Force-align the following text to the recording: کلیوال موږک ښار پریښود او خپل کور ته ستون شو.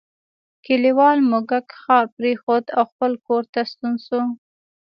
کلیوال 0.65 1.17
موږک 1.29 1.67
ښار 1.81 2.05
پریښود 2.17 2.65
او 2.77 2.83
خپل 2.91 3.11
کور 3.25 3.43
ته 3.53 3.61
ستون 3.71 3.95
شو. 4.05 4.21